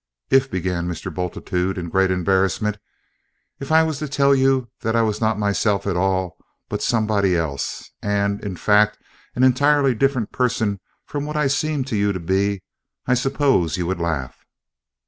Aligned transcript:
"If," 0.31 0.49
began 0.49 0.87
Mr. 0.87 1.13
Bultitude 1.13 1.77
in 1.77 1.89
great 1.89 2.09
embarrassment, 2.09 2.79
"if 3.59 3.71
I 3.71 3.83
was 3.83 3.99
to 3.99 4.07
tell 4.07 4.33
you 4.33 4.67
that 4.79 4.95
I 4.95 5.03
was 5.03 5.21
not 5.21 5.37
myself 5.37 5.85
at 5.85 5.95
all 5.95 6.37
but 6.69 6.81
somebody 6.81 7.37
else, 7.37 7.91
a 8.01 8.09
in 8.41 8.55
fact, 8.55 8.97
an 9.35 9.43
entirely 9.43 9.93
different 9.93 10.31
person 10.31 10.79
from 11.05 11.27
what 11.27 11.35
I 11.37 11.45
seem 11.45 11.83
to 11.83 11.95
you 11.95 12.13
to 12.13 12.19
be 12.19 12.63
I 13.05 13.13
suppose 13.13 13.77
you 13.77 13.85
would 13.85 13.99
laugh?" 13.99 14.43